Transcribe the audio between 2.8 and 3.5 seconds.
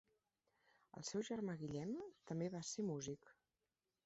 músic.